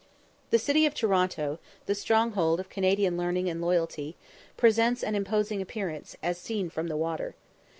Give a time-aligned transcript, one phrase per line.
[0.49, 4.15] The city of Toronto, the stronghold of Canadian learning and loyalty,
[4.57, 7.35] presents an imposing appearance, as seen from the water.